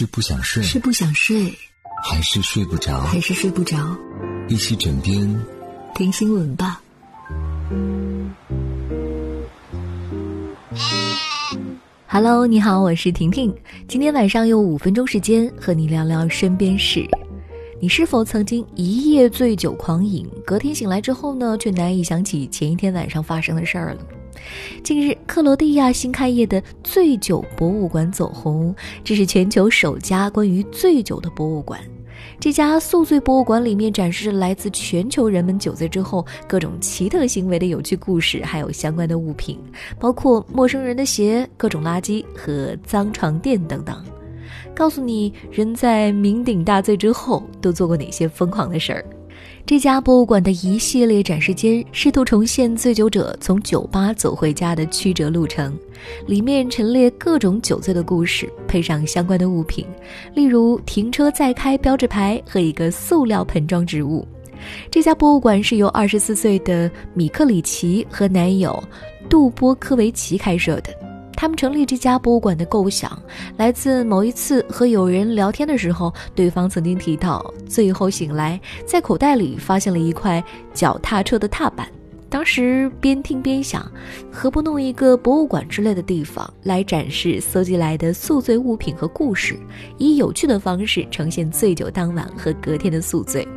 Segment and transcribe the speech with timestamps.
[0.00, 1.52] 是不想睡，是不想睡，
[2.02, 3.00] 还是睡不着？
[3.02, 3.76] 还是睡不着？
[4.48, 5.44] 一起枕边
[5.94, 6.80] 听新闻吧。
[12.06, 13.54] Hello，你好，我是婷婷。
[13.86, 17.06] 今天晚上用五分钟时间和你聊聊身边事。
[17.78, 24.00] 你是否曾经一夜醉酒狂饮，隔天醒来之后呢，却难以想起前一天晚上发生的事儿了？
[24.82, 28.74] 近日，克罗地亚新开业的醉酒博物馆走红，
[29.04, 31.80] 这是全球首家关于醉酒的博物馆。
[32.38, 39.58] 这家宿醉博物馆里面展示着来自全球人们酒醉之后各种奇特行为的有趣故事，还有相关的物品，
[39.98, 44.02] 包括陌生人的鞋、各种垃圾和脏床垫等等。
[44.74, 49.04] 告诉你，人在酩酊大醉之后都做过哪些疯狂的事儿。
[49.66, 55.78] 这家博物馆的一系列展示间试图重现醉酒者从酒吧走回家的曲折路程，
[56.26, 59.86] 里面陈列各种酒醉的故事，配上相关的物品，
[60.34, 64.26] 例如停车再开标志牌和一个塑料盆装植物。
[64.90, 68.82] 这家博物馆是由二十四岁的米克里奇和男友
[69.28, 71.09] 杜波科维奇开设的。
[71.40, 73.18] 他们成立这家博物馆的构想，
[73.56, 81.88] 来自某一次和友人聊天的时候，对方曾经提到，最后醒来在口袋里发现了一块脚踏车的踏板。
[82.28, 83.90] 当时边听边想，
[84.30, 89.58] 何不弄一个博物馆之类的地方来展示搜集来的宿醉物品和故事，
[89.96, 93.48] 以有趣的方式呈现醉酒当晚和隔天的宿醉。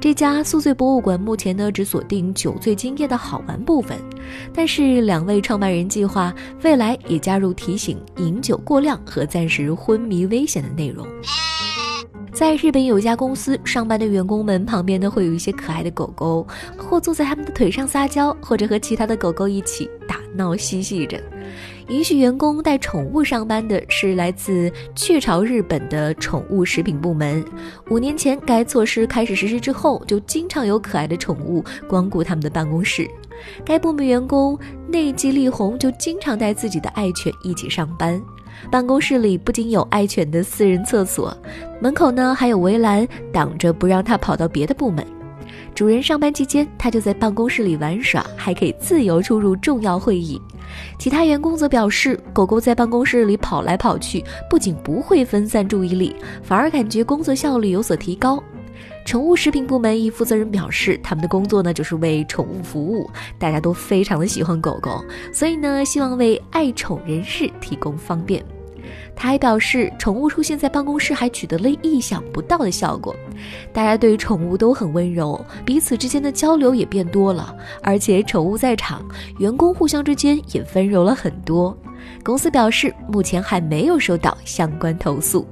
[0.00, 3.98] 这家宿醉博物馆目前呢只锁定酒醉经验的好玩部分，
[4.54, 11.06] 但是两位创办人计划未来也加入提醒饮酒过量和暂时昏迷危险的内容。
[12.32, 19.90] 在日本有一家公司上班的员工们旁边呢会有一些可爱的狗狗，或坐在他们的腿上撒娇，或者和其他的狗狗一起
[20.34, 21.20] 闹嬉戏着。
[21.88, 27.44] 允许员工带宠物上班的是来自雀巢日本的宠物食品部门。
[27.90, 33.08] 五年前，该措施开始实施之后，就经常有可爱的宠物光顾他们的办公室。
[33.64, 34.56] 该部门员工
[34.86, 38.20] 内吉利红就经常带自己的爱犬一起上班。
[38.70, 41.36] 办公室里不仅有爱犬的私人厕所，
[41.80, 45.04] 门口呢还有围栏挡着，不让它跑到别的部门。
[45.74, 50.40] 主人上班期间，它就在办公室里玩耍，还可以自由出入重要会议。
[50.98, 58.42] 其他员工则表示，狗狗在办公室里跑来跑去，不仅不会分散注意力，反而感觉工作效率有所提高。
[59.04, 68.44] 宠物食品部门一负责人表示，他们的工作呢就是为宠物服务，大家都非常的喜欢狗狗，所以呢希望为爱宠人士提供方便。
[69.14, 73.14] 他还表示，宠物出现在办公室还取得了意想不到的效果，
[73.72, 79.04] 大家对宠物都很温柔，彼此之间的交流也变多了，而且宠物在场，
[79.38, 81.76] 员工互相之间也温柔了很多。
[82.22, 85.46] 公司表示，目前还没有收到相关投诉。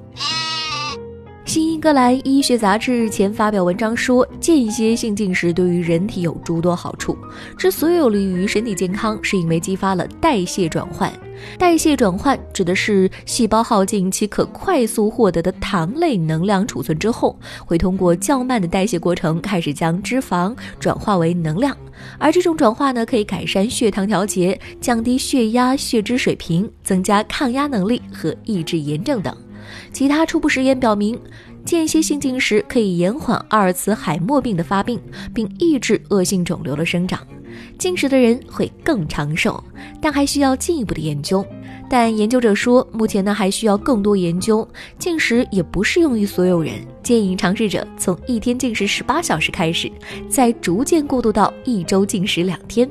[1.48, 7.16] 新英格兰医学杂志日前发表文章说，间歇性进食对于人体有诸多好处。
[7.56, 11.10] 之所以有利于身体健康，是因为激发了代谢转换。
[11.58, 21.74] 代谢转换指的是细胞耗尽其可快速获得的糖类能量储存之后，会通过较慢的代谢过程，开始将脂肪转化为能量。
[22.18, 29.34] 而这种转化呢，可以改善血糖调节，降低血压、血脂水平，增加抗压能力和抑制炎症等。
[29.92, 31.18] 其他初步实验表明，
[31.64, 35.00] 间歇性进食可以延缓阿尔茨海默病的发病，
[35.34, 37.20] 并抑制恶性肿瘤的生长。
[37.76, 39.62] 进食的人会更长寿，
[40.00, 41.44] 但还需要进一步的研究。
[41.90, 44.66] 但研究者说，目前呢还需要更多研究。
[44.98, 49.90] 进食也不适用于所有人，建议尝试者从一天进食十八小时开始，
[50.28, 52.88] 再逐渐过渡到一周进食两天。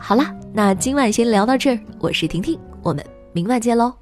[0.00, 1.78] 好啦，那今晚先聊到这儿。
[2.00, 3.98] 我是婷婷，我们明晚见喽。